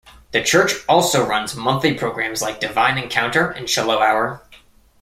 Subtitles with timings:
[0.31, 4.41] The church also runs monthly programmes like Divine Encounter and Shiloh Hour.